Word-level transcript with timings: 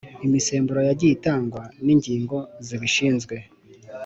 imisemburo 0.25 0.79
yagiye 0.89 1.11
itangwa 1.17 1.63
n’ingingo 1.85 2.37
zibishinzwe, 2.65 3.35